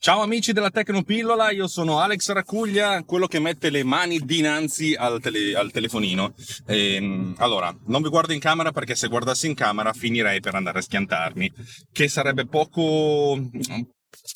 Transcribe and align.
Ciao 0.00 0.22
amici 0.22 0.52
della 0.52 0.70
Tecnopillola, 0.70 1.50
io 1.50 1.66
sono 1.66 1.98
Alex 1.98 2.30
Raccuglia, 2.30 3.02
quello 3.02 3.26
che 3.26 3.40
mette 3.40 3.68
le 3.68 3.82
mani 3.82 4.20
dinanzi 4.20 4.94
al, 4.94 5.20
tele, 5.20 5.56
al 5.56 5.72
telefonino. 5.72 6.34
E, 6.66 6.94
ehm, 6.94 7.34
allora, 7.38 7.76
non 7.86 8.00
vi 8.02 8.08
guardo 8.08 8.32
in 8.32 8.38
camera 8.38 8.70
perché 8.70 8.94
se 8.94 9.08
guardassi 9.08 9.48
in 9.48 9.54
camera 9.54 9.92
finirei 9.92 10.38
per 10.38 10.54
andare 10.54 10.78
a 10.78 10.82
schiantarmi, 10.82 11.52
che 11.90 12.06
sarebbe 12.06 12.46
poco, 12.46 13.50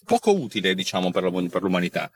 poco 0.04 0.34
utile, 0.34 0.74
diciamo, 0.74 1.12
per 1.12 1.22
l'umanità. 1.62 2.10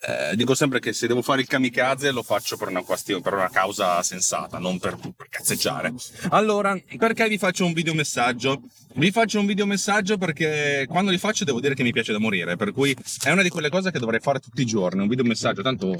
Eh, 0.00 0.36
dico 0.36 0.54
sempre 0.54 0.78
che 0.78 0.92
se 0.92 1.08
devo 1.08 1.22
fare 1.22 1.40
il 1.40 1.48
kamikaze 1.48 2.12
lo 2.12 2.22
faccio 2.22 2.56
per 2.56 2.68
una, 2.68 2.82
questione, 2.82 3.20
per 3.20 3.32
una 3.34 3.50
causa 3.50 4.00
sensata, 4.02 4.58
non 4.58 4.78
per, 4.78 4.96
per 4.96 5.28
cazzeggiare. 5.28 5.92
Allora, 6.30 6.80
perché 6.96 7.28
vi 7.28 7.36
faccio 7.36 7.64
un 7.64 7.72
videomessaggio? 7.72 8.62
Vi 8.94 9.10
faccio 9.10 9.40
un 9.40 9.46
videomessaggio 9.46 10.16
perché 10.16 10.86
quando 10.88 11.10
li 11.10 11.18
faccio 11.18 11.44
devo 11.44 11.60
dire 11.60 11.74
che 11.74 11.82
mi 11.82 11.92
piace 11.92 12.12
da 12.12 12.20
morire, 12.20 12.56
per 12.56 12.72
cui 12.72 12.96
è 13.24 13.30
una 13.30 13.42
di 13.42 13.48
quelle 13.48 13.70
cose 13.70 13.90
che 13.90 13.98
dovrei 13.98 14.20
fare 14.20 14.38
tutti 14.38 14.62
i 14.62 14.66
giorni, 14.66 15.02
un 15.02 15.08
videomessaggio, 15.08 15.62
tanto 15.62 15.98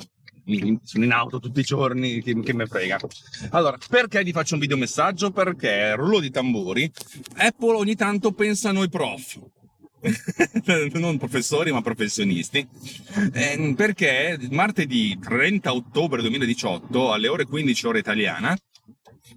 sono 0.84 1.04
in 1.04 1.12
auto 1.12 1.40
tutti 1.40 1.60
i 1.60 1.64
giorni, 1.64 2.22
che, 2.22 2.40
che 2.40 2.54
me 2.54 2.66
frega. 2.66 2.98
Allora, 3.50 3.76
perché 3.88 4.22
vi 4.22 4.32
faccio 4.32 4.54
un 4.54 4.60
videomessaggio? 4.60 5.30
Perché, 5.30 5.94
rullo 5.94 6.20
di 6.20 6.30
tamburi, 6.30 6.90
Apple 7.36 7.74
ogni 7.74 7.96
tanto 7.96 8.32
pensa 8.32 8.70
a 8.70 8.72
noi 8.72 8.88
prof 8.88 9.38
non 10.94 11.18
professori 11.18 11.72
ma 11.72 11.82
professionisti, 11.82 12.66
eh, 13.32 13.74
perché 13.76 14.38
martedì 14.50 15.18
30 15.18 15.72
ottobre 15.72 16.20
2018 16.22 17.12
alle 17.12 17.28
ore 17.28 17.44
15 17.44 17.86
ora 17.86 17.98
italiana 17.98 18.56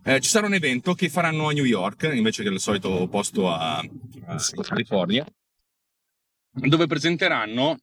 eh, 0.03 0.19
ci 0.19 0.29
sarà 0.29 0.47
un 0.47 0.53
evento 0.53 0.93
che 0.93 1.09
faranno 1.09 1.47
a 1.47 1.51
New 1.51 1.65
York 1.65 2.09
invece 2.13 2.43
che 2.43 2.49
il 2.49 2.59
solito 2.59 3.07
posto 3.07 3.49
a, 3.49 3.77
a 3.77 4.37
California, 4.61 5.25
dove 6.51 6.87
presenteranno, 6.87 7.77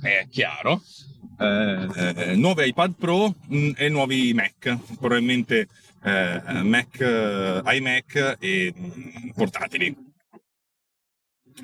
è 0.00 0.26
chiaro, 0.30 0.82
eh, 1.38 1.88
eh 1.96 2.36
nuovi 2.36 2.68
iPad 2.68 2.94
Pro 2.96 3.34
mh, 3.48 3.70
e 3.76 3.88
nuovi 3.88 4.32
Mac, 4.32 4.78
probabilmente 4.98 5.68
eh, 6.04 6.62
Mac, 6.62 7.00
eh, 7.00 7.62
iMac 7.64 8.36
e 8.38 8.72
mh, 8.74 9.30
portatili 9.34 10.09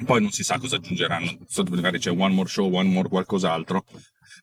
poi 0.04 0.20
non 0.20 0.30
si 0.30 0.42
sa 0.42 0.58
cosa 0.58 0.76
aggiungeranno, 0.76 1.38
magari 1.70 1.98
c'è 1.98 2.10
one 2.10 2.34
more 2.34 2.48
show, 2.48 2.70
one 2.72 2.88
more 2.88 3.08
qualcos'altro. 3.08 3.84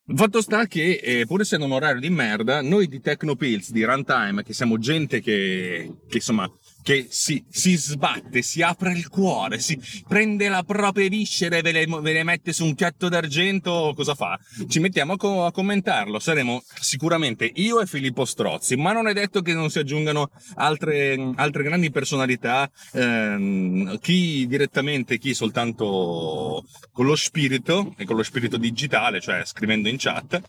Il 0.06 0.18
fatto 0.18 0.42
sta 0.42 0.66
che, 0.66 1.00
eh, 1.02 1.26
pur 1.26 1.42
essendo 1.42 1.66
un 1.66 1.72
orario 1.72 2.02
di 2.02 2.10
merda, 2.10 2.62
noi 2.62 2.88
di 2.88 3.00
Tecnopills, 3.00 3.72
di 3.72 3.84
Runtime, 3.84 4.44
che 4.44 4.54
siamo 4.54 4.78
gente 4.78 5.22
che, 5.22 5.94
che 6.10 6.18
insomma 6.18 6.50
che 6.84 7.08
si, 7.10 7.44
si, 7.50 7.76
sbatte, 7.76 8.42
si 8.42 8.62
apre 8.62 8.92
il 8.92 9.08
cuore, 9.08 9.60
si 9.60 9.80
prende 10.08 10.50
la 10.50 10.64
propria 10.64 11.08
viscera 11.08 11.58
e 11.58 11.62
ve 11.62 11.72
le, 11.72 11.86
ve 11.86 12.14
le 12.14 12.24
mette 12.24 12.54
su 12.54 12.66
un 12.66 12.76
piatto 12.76 13.10
d'argento, 13.10 13.94
cosa 13.96 14.14
fa? 14.14 14.38
Ci 14.68 14.80
mettiamo 14.80 15.14
a, 15.14 15.18
co- 15.18 15.46
a, 15.46 15.52
commentarlo. 15.52 16.20
Saremo 16.20 16.62
sicuramente 16.80 17.50
io 17.56 17.80
e 17.80 17.88
Filippo 17.88 18.26
Strozzi, 18.26 18.76
ma 18.76 18.92
non 18.92 19.08
è 19.08 19.14
detto 19.14 19.42
che 19.42 19.54
non 19.54 19.70
si 19.70 19.80
aggiungano 19.80 20.30
altre, 20.56 21.32
altre 21.36 21.64
grandi 21.64 21.90
personalità, 21.90 22.70
ehm, 22.92 23.98
chi 24.00 24.46
direttamente, 24.46 25.18
chi 25.18 25.34
soltanto 25.34 26.66
con 26.92 27.06
lo 27.06 27.16
spirito 27.16 27.94
e 27.98 28.06
con 28.06 28.18
lo 28.18 28.24
spirito 28.24 28.58
digitale, 28.58 29.22
cioè 29.22 29.44
scrivendo 29.46 29.88
in 29.88 29.96
chat. 29.98 30.42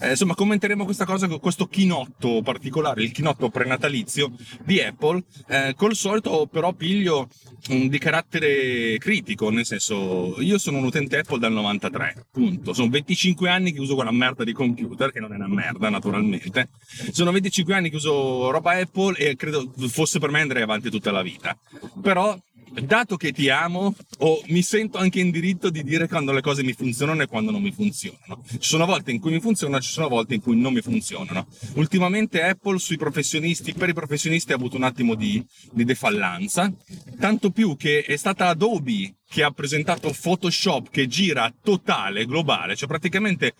Eh, 0.00 0.10
insomma, 0.10 0.34
commenteremo 0.34 0.84
questa 0.84 1.04
cosa, 1.04 1.26
questo 1.38 1.66
chinotto 1.66 2.42
particolare, 2.42 3.02
il 3.02 3.12
chinotto 3.12 3.50
prenatalizio 3.50 4.32
di 4.64 4.80
Apple. 4.80 5.22
Eh, 5.48 5.71
col 5.74 5.94
solito 5.94 6.46
però 6.50 6.72
piglio 6.72 7.28
um, 7.68 7.88
di 7.88 7.98
carattere 7.98 8.98
critico, 8.98 9.50
nel 9.50 9.64
senso 9.66 10.40
io 10.40 10.58
sono 10.58 10.78
un 10.78 10.84
utente 10.84 11.18
Apple 11.18 11.38
dal 11.38 11.52
93, 11.52 12.26
punto. 12.30 12.72
Sono 12.72 12.90
25 12.90 13.48
anni 13.48 13.72
che 13.72 13.80
uso 13.80 13.94
quella 13.94 14.10
merda 14.10 14.44
di 14.44 14.52
computer, 14.52 15.12
che 15.12 15.20
non 15.20 15.32
è 15.32 15.36
una 15.36 15.48
merda 15.48 15.88
naturalmente. 15.88 16.68
Sono 17.12 17.32
25 17.32 17.74
anni 17.74 17.90
che 17.90 17.96
uso 17.96 18.50
roba 18.50 18.72
Apple 18.72 19.16
e 19.16 19.36
credo 19.36 19.70
fosse 19.88 20.18
per 20.18 20.30
me 20.30 20.40
andrei 20.40 20.62
avanti 20.62 20.90
tutta 20.90 21.10
la 21.10 21.22
vita. 21.22 21.56
Però 22.00 22.36
dato 22.80 23.16
che 23.16 23.32
ti 23.32 23.48
amo, 23.48 23.94
oh, 24.18 24.42
mi 24.46 24.62
sento 24.62 24.98
anche 24.98 25.20
in 25.20 25.30
diritto 25.30 25.70
di 25.70 25.82
dire 25.82 26.08
quando 26.08 26.32
le 26.32 26.40
cose 26.40 26.62
mi 26.62 26.72
funzionano 26.72 27.22
e 27.22 27.26
quando 27.26 27.50
non 27.50 27.62
mi 27.62 27.72
funzionano. 27.72 28.42
Ci 28.48 28.58
sono 28.60 28.86
volte 28.86 29.10
in 29.10 29.20
cui 29.20 29.32
mi 29.32 29.40
funzionano, 29.40 29.80
ci 29.80 29.92
sono 29.92 30.08
volte 30.08 30.34
in 30.34 30.40
cui 30.40 30.58
non 30.58 30.72
mi 30.72 30.80
funzionano. 30.80 31.46
Ultimamente 31.74 32.42
Apple 32.42 32.78
sui 32.78 32.96
professionisti, 32.96 33.74
per 33.74 33.90
i 33.90 33.94
professionisti 33.94 34.52
ha 34.52 34.56
avuto 34.56 34.76
un 34.76 34.84
attimo 34.84 35.14
di, 35.14 35.44
di 35.72 35.84
defallanza, 35.84 36.72
tanto 37.18 37.50
più 37.50 37.76
che 37.76 38.02
è 38.02 38.16
stata 38.16 38.48
Adobe 38.48 39.16
che 39.28 39.42
ha 39.42 39.50
presentato 39.50 40.14
Photoshop 40.18 40.90
che 40.90 41.06
gira 41.06 41.52
totale, 41.62 42.26
globale, 42.26 42.76
cioè 42.76 42.88
praticamente 42.88 43.54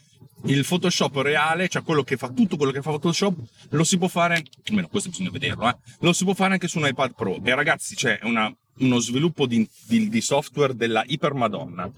il 0.45 0.67
Photoshop 0.67 1.17
reale, 1.17 1.69
cioè 1.69 1.83
quello 1.83 2.03
che 2.03 2.17
fa 2.17 2.28
tutto 2.28 2.56
quello 2.56 2.72
che 2.72 2.83
fa 2.83 2.91
Photoshop, 2.91 3.37
lo 3.71 3.84
si 3.84 3.97
può 3.97 4.09
fare, 4.09 4.43
almeno 4.69 4.89
questo 4.89 5.11
bisogna 5.11 5.31
vederlo, 5.31 5.69
eh, 5.69 5.77
lo 6.01 6.12
si 6.12 6.25
può 6.25 6.34
fare 6.34 6.55
anche 6.55 6.69
su 6.69 6.78
un 6.78 6.87
iPad 6.87 7.15
Pro. 7.15 7.41
E 7.43 7.55
ragazzi, 7.55 7.95
c'è 7.95 8.19
una 8.22 8.53
uno 8.78 8.99
sviluppo 8.99 9.47
di, 9.47 9.69
di, 9.87 10.09
di 10.09 10.21
software 10.21 10.75
della 10.75 11.03
ipermadonna. 11.06 11.91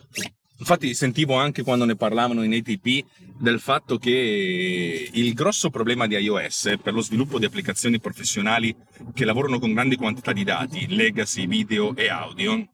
Infatti 0.57 0.95
sentivo 0.95 1.35
anche 1.35 1.63
quando 1.63 1.85
ne 1.85 1.97
parlavano 1.97 2.43
in 2.45 2.55
ATP 2.55 3.05
del 3.39 3.59
fatto 3.59 3.99
che 3.99 5.11
il 5.13 5.33
grosso 5.35 5.69
problema 5.69 6.07
di 6.07 6.15
iOS 6.15 6.77
per 6.81 6.95
lo 6.95 7.01
sviluppo 7.01 7.41
di 7.41 7.45
applicazioni 7.45 7.99
professionali 7.99 8.75
che 9.13 9.25
lavorano 9.25 9.59
con 9.59 9.73
grandi 9.73 9.97
quantità 9.97 10.33
di 10.33 10.45
dati, 10.45 10.87
legacy, 10.95 11.49
video 11.49 11.95
e 11.97 12.09
audio 12.09 12.69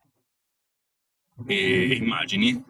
e 1.47 1.95
immagini, 1.95 2.63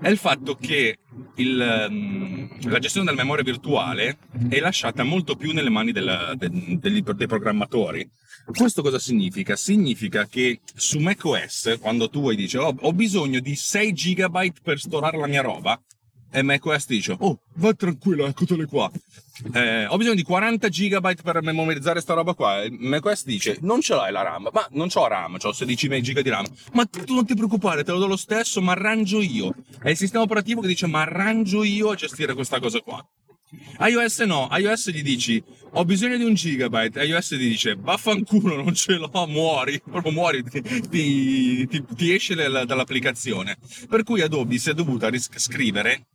è 0.00 0.08
il 0.08 0.18
fatto 0.18 0.56
che 0.56 0.98
il, 1.36 1.88
mm, 1.90 2.46
la 2.62 2.78
gestione 2.78 3.06
della 3.06 3.22
memoria 3.22 3.44
virtuale 3.44 4.18
è 4.48 4.58
lasciata 4.58 5.04
molto 5.04 5.36
più 5.36 5.52
nelle 5.52 5.70
mani 5.70 5.92
della, 5.92 6.34
de, 6.34 6.50
dei, 6.50 7.02
dei 7.02 7.26
programmatori. 7.26 8.08
Questo 8.54 8.82
cosa 8.82 8.98
significa? 8.98 9.56
Significa 9.56 10.26
che 10.26 10.60
su 10.74 10.98
macOS, 10.98 11.78
quando 11.80 12.08
tu 12.08 12.20
vuoi 12.20 12.36
dire 12.36 12.58
oh, 12.58 12.74
ho 12.80 12.92
bisogno 12.92 13.40
di 13.40 13.54
6 13.54 13.92
GB 13.92 14.52
per 14.62 14.78
storare 14.78 15.18
la 15.18 15.26
mia 15.26 15.42
roba, 15.42 15.80
e 16.30 16.42
macOS 16.42 16.86
dice 16.86 17.16
oh 17.18 17.40
vai 17.54 17.74
tranquillo 17.74 18.26
eccotele 18.26 18.66
qua 18.66 18.90
eh, 19.52 19.86
ho 19.86 19.96
bisogno 19.96 20.14
di 20.14 20.22
40 20.22 20.68
GB 20.68 21.22
per 21.22 21.42
memorizzare 21.42 22.00
sta 22.00 22.14
roba 22.14 22.34
qua. 22.34 22.62
E 22.62 22.70
macOS 22.70 23.24
dice 23.24 23.58
non 23.60 23.80
ce 23.80 23.94
l'hai 23.94 24.10
la 24.10 24.22
RAM 24.22 24.48
ma 24.52 24.66
non 24.72 24.88
ho 24.92 25.06
RAM 25.06 25.36
ho 25.40 25.52
16 25.52 25.88
GB 25.88 26.20
di 26.20 26.30
RAM. 26.30 26.46
Ma 26.72 26.84
tu 26.86 27.14
non 27.14 27.24
ti 27.24 27.34
preoccupare 27.34 27.84
te 27.84 27.92
lo 27.92 27.98
do 27.98 28.06
lo 28.06 28.16
stesso 28.16 28.60
ma 28.60 28.72
arrangio 28.72 29.20
io. 29.20 29.54
È 29.80 29.90
il 29.90 29.96
sistema 29.96 30.24
operativo 30.24 30.60
che 30.60 30.66
dice 30.66 30.86
ma 30.86 31.02
arrangio 31.02 31.62
io 31.62 31.90
a 31.90 31.94
gestire 31.94 32.34
questa 32.34 32.58
cosa 32.58 32.80
qua 32.80 33.04
iOS 33.80 34.20
no, 34.20 34.48
iOS 34.52 34.90
gli 34.90 35.02
dici 35.02 35.42
ho 35.72 35.84
bisogno 35.84 36.16
di 36.16 36.24
un 36.24 36.34
gigabyte, 36.34 37.02
iOS 37.02 37.34
gli 37.34 37.48
dice 37.48 37.76
vaffanculo 37.78 38.56
non 38.56 38.74
ce 38.74 38.94
l'ho, 38.94 39.10
muori, 39.26 39.80
proprio 39.80 40.12
muori, 40.12 40.42
ti, 40.42 40.62
ti, 40.88 41.84
ti, 41.94 42.14
esce 42.14 42.34
dall'applicazione. 42.34 43.56
Per 43.88 44.02
cui 44.02 44.20
Adobe 44.20 44.58
si 44.58 44.70
è 44.70 44.74
dovuta 44.74 45.08
riscrivere 45.08 46.06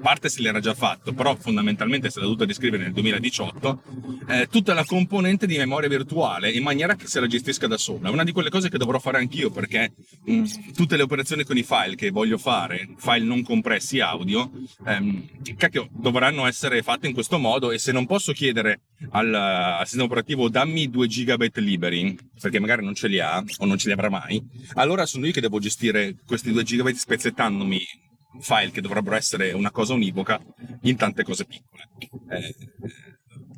parte 0.00 0.28
se 0.28 0.40
l'era 0.42 0.60
già 0.60 0.74
fatto, 0.74 1.12
però 1.12 1.34
fondamentalmente 1.36 2.10
si 2.10 2.18
è 2.18 2.22
dovuto 2.22 2.44
riscrivere 2.44 2.84
nel 2.84 2.92
2018, 2.92 3.82
eh, 4.28 4.48
tutta 4.50 4.74
la 4.74 4.84
componente 4.84 5.46
di 5.46 5.56
memoria 5.56 5.88
virtuale 5.88 6.50
in 6.50 6.62
maniera 6.62 6.94
che 6.94 7.06
se 7.06 7.20
la 7.20 7.26
gestisca 7.26 7.66
da 7.66 7.76
sola. 7.76 8.08
È 8.08 8.12
una 8.12 8.24
di 8.24 8.32
quelle 8.32 8.50
cose 8.50 8.68
che 8.68 8.78
dovrò 8.78 8.98
fare 8.98 9.18
anch'io 9.18 9.50
perché 9.50 9.92
mh, 10.24 10.32
mm, 10.32 10.44
tutte 10.74 10.96
le 10.96 11.02
operazioni 11.02 11.44
con 11.44 11.56
i 11.56 11.62
file 11.62 11.94
che 11.94 12.10
voglio 12.10 12.38
fare, 12.38 12.88
file 12.96 13.24
non 13.24 13.42
compressi 13.42 14.00
audio, 14.00 14.50
ehm, 14.86 15.56
cacchio, 15.56 15.88
dovranno 15.92 16.46
essere 16.46 16.82
fatte 16.82 17.06
in 17.06 17.14
questo 17.14 17.38
modo 17.38 17.70
e 17.70 17.78
se 17.78 17.92
non 17.92 18.06
posso 18.06 18.32
chiedere 18.32 18.80
al, 19.10 19.34
al 19.34 19.84
sistema 19.84 20.04
operativo 20.04 20.48
dammi 20.48 20.90
2 20.90 21.06
GB 21.06 21.56
liberi, 21.56 22.16
perché 22.40 22.60
magari 22.60 22.84
non 22.84 22.94
ce 22.94 23.08
li 23.08 23.18
ha 23.18 23.42
o 23.58 23.66
non 23.66 23.78
ce 23.78 23.88
li 23.88 23.92
avrà 23.92 24.08
mai, 24.08 24.42
allora 24.74 25.06
sono 25.06 25.26
io 25.26 25.32
che 25.32 25.40
devo 25.40 25.58
gestire 25.58 26.16
questi 26.26 26.52
2 26.52 26.62
GB 26.62 26.90
spezzettandomi 26.90 28.01
file 28.40 28.70
che 28.70 28.80
dovrebbero 28.80 29.16
essere 29.16 29.52
una 29.52 29.70
cosa 29.70 29.94
univoca 29.94 30.40
in 30.82 30.96
tante 30.96 31.22
cose 31.22 31.44
piccole. 31.44 31.88
Eh, 32.30 32.54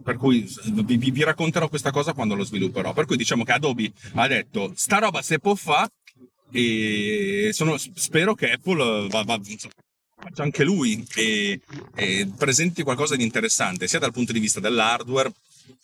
per 0.02 0.16
cui 0.16 0.46
vi, 0.66 0.96
vi, 0.96 1.24
racconterò 1.24 1.68
questa 1.68 1.90
cosa 1.90 2.12
quando 2.12 2.34
lo 2.34 2.44
svilupperò. 2.44 2.92
Per 2.92 3.06
cui 3.06 3.16
diciamo 3.16 3.44
che 3.44 3.52
Adobe 3.52 3.92
ha 4.14 4.26
detto 4.26 4.72
sta 4.76 4.98
roba 4.98 5.22
se 5.22 5.38
può 5.38 5.54
fare 5.54 5.90
e 6.52 7.50
sono, 7.52 7.76
spero 7.78 8.34
che 8.34 8.52
Apple 8.52 9.08
va, 9.08 9.22
va, 9.22 9.40
faccia 10.16 10.42
anche 10.42 10.62
lui 10.62 11.04
e, 11.16 11.60
e 11.94 12.30
presenti 12.36 12.82
qualcosa 12.82 13.16
di 13.16 13.24
interessante, 13.24 13.88
sia 13.88 13.98
dal 13.98 14.12
punto 14.12 14.32
di 14.32 14.38
vista 14.38 14.60
dell'hardware, 14.60 15.32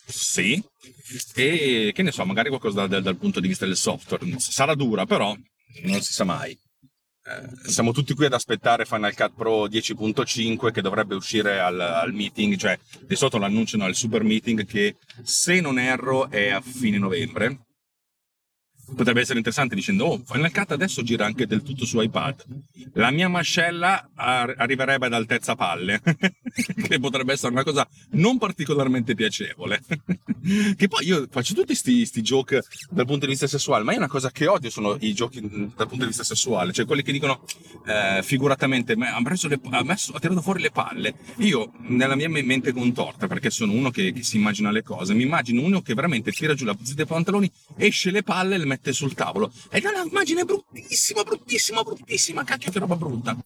sì, 0.05 0.63
e 1.35 1.91
che 1.93 2.03
ne 2.03 2.11
so, 2.11 2.25
magari 2.25 2.49
qualcosa 2.49 2.87
dal, 2.87 3.01
dal 3.01 3.17
punto 3.17 3.39
di 3.39 3.47
vista 3.47 3.65
del 3.65 3.75
software. 3.75 4.39
Sarà 4.39 4.73
dura, 4.75 5.05
però 5.05 5.35
non 5.83 6.01
si 6.01 6.13
sa 6.13 6.23
mai. 6.23 6.57
Siamo 7.63 7.91
tutti 7.91 8.13
qui 8.13 8.25
ad 8.25 8.33
aspettare 8.33 8.85
Final 8.85 9.15
Cut 9.15 9.33
Pro 9.35 9.65
10.5 9.67 10.71
che 10.71 10.81
dovrebbe 10.81 11.15
uscire 11.15 11.59
al, 11.59 11.79
al 11.79 12.13
meeting, 12.13 12.55
cioè 12.55 12.77
di 13.05 13.15
solito 13.15 13.37
lo 13.37 13.45
annunciano 13.45 13.85
al 13.85 13.95
super 13.95 14.23
meeting 14.23 14.65
che 14.65 14.95
se 15.23 15.59
non 15.61 15.79
erro 15.79 16.29
è 16.29 16.49
a 16.49 16.61
fine 16.61 16.97
novembre 16.97 17.59
potrebbe 18.95 19.21
essere 19.21 19.37
interessante 19.37 19.75
dicendo 19.75 20.05
oh 20.05 20.21
Final 20.25 20.51
Cut 20.51 20.71
adesso 20.71 21.01
gira 21.03 21.25
anche 21.25 21.47
del 21.47 21.63
tutto 21.63 21.85
su 21.85 21.99
iPad. 22.01 22.45
La 22.93 23.11
mia 23.11 23.29
mascella 23.29 24.09
arriverebbe 24.15 25.05
ad 25.05 25.13
altezza 25.13 25.55
palle 25.55 26.01
che 26.87 26.99
potrebbe 26.99 27.33
essere 27.33 27.51
una 27.51 27.63
cosa 27.63 27.87
non 28.11 28.37
particolarmente 28.37 29.15
piacevole. 29.15 29.81
Che 30.41 30.87
poi 30.87 31.05
io 31.05 31.27
faccio 31.29 31.53
tutti 31.53 31.77
questi 31.77 32.21
joke 32.21 32.63
dal 32.89 33.05
punto 33.05 33.25
di 33.25 33.31
vista 33.31 33.47
sessuale 33.47 33.83
ma 33.83 33.93
è 33.93 33.97
una 33.97 34.07
cosa 34.07 34.31
che 34.31 34.47
odio 34.47 34.69
sono 34.69 34.97
i 34.99 35.13
giochi 35.13 35.39
dal 35.39 35.87
punto 35.87 35.97
di 35.97 36.07
vista 36.07 36.23
sessuale 36.23 36.71
cioè 36.71 36.85
quelli 36.85 37.03
che 37.03 37.11
dicono 37.11 37.43
eh, 37.85 38.21
figuratamente 38.23 38.93
ha, 38.93 39.21
preso 39.21 39.47
le, 39.47 39.59
ha, 39.69 39.83
messo, 39.83 40.13
ha 40.13 40.19
tirato 40.19 40.41
fuori 40.41 40.61
le 40.61 40.71
palle 40.71 41.13
io 41.37 41.71
nella 41.87 42.15
mia 42.15 42.29
mente 42.29 42.73
contorta 42.73 43.27
perché 43.27 43.49
sono 43.49 43.73
uno 43.73 43.91
che, 43.91 44.11
che 44.11 44.23
si 44.23 44.37
immagina 44.37 44.71
le 44.71 44.81
cose 44.81 45.13
mi 45.13 45.23
immagino 45.23 45.61
uno 45.61 45.81
che 45.81 45.93
veramente 45.93 46.31
tira 46.31 46.53
giù 46.53 46.65
la 46.65 46.75
zia 46.81 46.95
dei 46.95 47.05
pantaloni 47.05 47.51
esce 47.77 48.09
le 48.09 48.23
palle 48.23 48.55
e 48.55 48.57
le 48.57 48.65
mette 48.65 48.80
mette 48.81 48.91
sul 48.93 49.13
tavolo. 49.13 49.51
Ed 49.69 49.85
è 49.85 49.99
un'immagine 49.99 50.43
bruttissima, 50.43 51.23
bruttissima, 51.23 51.83
bruttissima. 51.83 52.43
Cacchio, 52.43 52.71
che 52.71 52.79
roba 52.79 52.95
brutta. 52.95 53.37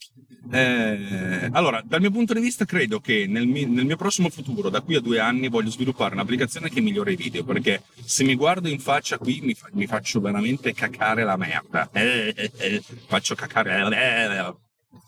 Eh, 0.52 1.50
allora, 1.52 1.82
dal 1.84 2.00
mio 2.00 2.12
punto 2.12 2.34
di 2.34 2.40
vista, 2.40 2.66
credo 2.66 3.00
che 3.00 3.26
nel 3.28 3.46
mio, 3.46 3.68
nel 3.68 3.86
mio, 3.86 3.98
prossimo 3.98 4.30
futuro, 4.30 4.70
da 4.70 4.82
qui 4.82 4.96
a 4.96 5.02
due 5.02 5.20
anni, 5.20 5.50
voglio 5.50 5.70
sviluppare 5.70 6.14
un'applicazione 6.14 6.70
che 6.70 6.82
migliora 6.82 7.12
i 7.12 7.16
video. 7.16 7.44
Perché 7.44 7.84
se 8.04 8.24
mi 8.24 8.36
guardo 8.36 8.70
in 8.70 8.80
faccia 8.80 9.18
qui, 9.18 9.42
mi, 9.44 9.54
fa, 9.54 9.68
mi 9.74 9.86
faccio 9.86 10.22
veramente 10.22 10.74
cacare 10.74 11.24
la 11.24 11.36
merda. 11.36 11.90
Eh, 11.92 12.52
eh, 12.58 12.82
faccio 13.08 13.36
cacare. 13.36 13.76
Eh, 13.76 14.64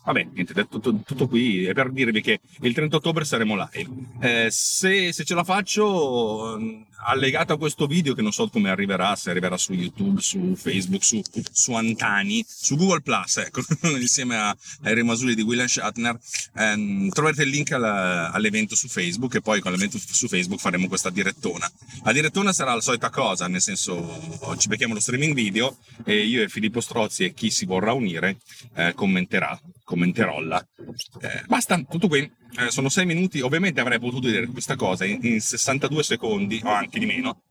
Vabbè, 0.08 0.26
niente, 0.32 0.54
tutto, 0.68 1.02
tutto, 1.04 1.28
qui 1.28 1.66
è 1.66 1.74
per 1.74 1.90
dirvi 1.90 2.22
che 2.22 2.40
il 2.60 2.72
30 2.72 2.96
ottobre 2.96 3.26
saremo 3.26 3.54
live. 3.54 3.90
Eh, 4.20 4.48
se, 4.50 5.12
se, 5.12 5.22
ce 5.22 5.34
la 5.34 5.44
faccio, 5.44 6.56
allegato 7.04 7.52
a 7.52 7.58
questo 7.58 7.86
video, 7.86 8.14
che 8.14 8.22
non 8.22 8.32
so 8.32 8.48
come 8.48 8.70
arriverà, 8.70 9.14
se 9.16 9.30
arriverà 9.30 9.56
su 9.56 9.72
YouTube, 9.72 10.20
su 10.20 10.54
Facebook, 10.56 11.04
su, 11.04 11.22
su 11.52 11.72
Antani, 11.72 12.44
su 12.46 12.76
Google 12.76 13.00
Plus, 13.00 13.36
ecco, 13.38 13.62
insieme 13.98 14.36
a, 14.36 14.56
ai 14.82 14.94
rimasuli 14.94 15.34
di 15.34 15.42
William 15.42 15.66
Shatner, 15.66 16.18
ehm, 16.56 17.08
troverete 17.10 17.42
il 17.42 17.50
link 17.50 17.72
alla, 17.72 18.30
all'evento 18.30 18.74
su 18.74 18.88
Facebook 18.88 19.36
e 19.36 19.40
poi 19.40 19.60
con 19.60 19.72
l'evento 19.72 19.98
su 19.98 20.28
Facebook 20.28 20.60
faremo 20.60 20.88
questa 20.88 21.10
direttona. 21.10 21.70
La 22.04 22.12
direttona 22.12 22.52
sarà 22.52 22.74
la 22.74 22.80
solita 22.80 23.10
cosa, 23.10 23.46
nel 23.46 23.60
senso 23.60 24.56
ci 24.58 24.68
becchiamo 24.68 24.94
lo 24.94 25.00
streaming 25.00 25.34
video 25.34 25.78
e 26.04 26.24
io 26.24 26.42
e 26.42 26.48
Filippo 26.48 26.80
Strozzi 26.80 27.24
e 27.24 27.34
chi 27.34 27.50
si 27.50 27.64
vorrà 27.64 27.92
unire 27.92 28.38
eh, 28.74 28.92
commenterà 28.94 29.58
commenterolla. 29.88 30.62
Eh, 31.22 31.44
basta, 31.46 31.80
tutto 31.82 32.08
qui. 32.08 32.30
Eh, 32.58 32.70
sono 32.70 32.90
sei 32.90 33.06
minuti. 33.06 33.40
Ovviamente 33.40 33.80
avrei 33.80 33.98
potuto 33.98 34.28
dire 34.28 34.46
questa 34.48 34.76
cosa 34.76 35.06
in, 35.06 35.18
in 35.22 35.40
62 35.40 36.02
secondi 36.02 36.60
o 36.62 36.68
anche 36.68 36.98
di 36.98 37.06
meno. 37.06 37.42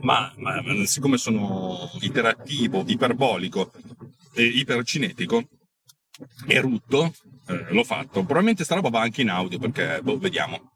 Ma, 0.00 0.32
ma, 0.36 0.62
siccome 0.86 1.18
sono 1.18 1.90
iterattivo, 2.00 2.84
iperbolico 2.86 3.70
e 4.32 4.44
ipercinetico 4.44 5.46
e 6.46 6.60
rutto, 6.60 7.12
eh, 7.48 7.66
l'ho 7.70 7.84
fatto. 7.84 8.20
Probabilmente 8.22 8.64
sta 8.64 8.76
roba 8.76 8.88
va 8.88 9.02
anche 9.02 9.20
in 9.20 9.28
audio 9.28 9.58
perché, 9.58 10.00
boh, 10.02 10.16
vediamo. 10.16 10.72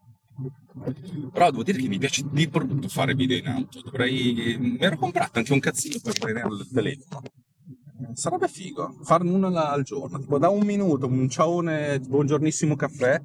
Però 1.32 1.50
devo 1.50 1.62
dire 1.62 1.78
che 1.78 1.88
mi 1.88 1.98
piace 1.98 2.24
di 2.30 2.48
brutto 2.48 2.88
fare 2.88 3.14
video 3.14 3.38
in 3.38 3.46
auto. 3.46 3.80
Dovrei. 3.80 4.56
Mi 4.58 4.76
ero 4.78 4.98
comprato 4.98 5.38
anche 5.38 5.52
un 5.54 5.60
cazzino 5.60 6.00
per 6.02 6.18
tenere 6.18 6.48
il 6.48 6.68
telefono. 6.70 7.22
Sarebbe 8.14 8.48
figo 8.48 8.96
farne 9.02 9.30
uno 9.30 9.48
al 9.48 9.82
giorno, 9.82 10.18
tipo 10.18 10.38
da 10.38 10.48
un 10.48 10.64
minuto, 10.64 11.06
un 11.06 11.28
ciaone, 11.28 11.98
buongiornissimo 12.00 12.76
caffè. 12.76 13.20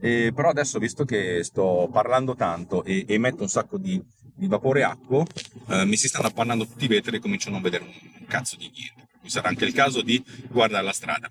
E, 0.00 0.32
però 0.34 0.50
adesso, 0.50 0.78
visto 0.78 1.04
che 1.04 1.42
sto 1.42 1.88
parlando 1.92 2.34
tanto 2.34 2.84
e 2.84 3.04
emetto 3.08 3.42
un 3.42 3.48
sacco 3.48 3.78
di, 3.78 4.00
di 4.34 4.46
vapore 4.46 4.84
acqua, 4.84 5.24
eh, 5.68 5.84
mi 5.84 5.96
si 5.96 6.08
stanno 6.08 6.28
appannando 6.28 6.66
tutti 6.66 6.84
i 6.84 6.88
vetri 6.88 7.16
e 7.16 7.20
comincio 7.20 7.48
a 7.48 7.52
non 7.52 7.62
vedere 7.62 7.84
un 7.84 8.26
cazzo 8.26 8.56
di 8.56 8.70
niente. 8.72 9.08
Mi 9.22 9.30
sarà 9.30 9.48
anche 9.48 9.64
il 9.64 9.72
caso 9.72 10.02
di 10.02 10.22
guardare 10.48 10.84
la 10.84 10.92
strada. 10.92 11.28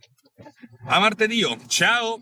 A 0.87 0.99
martedì, 0.99 1.43
ciao! 1.67 2.21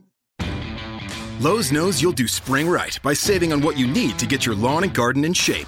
Lowe's 1.40 1.70
knows 1.70 2.00
you'll 2.00 2.14
do 2.14 2.28
spring 2.28 2.70
right 2.70 2.98
by 3.02 3.14
saving 3.14 3.52
on 3.52 3.62
what 3.62 3.78
you 3.78 3.88
need 3.88 4.18
to 4.18 4.26
get 4.26 4.46
your 4.46 4.56
lawn 4.56 4.84
and 4.84 4.94
garden 4.94 5.26
in 5.26 5.34
shape. 5.34 5.68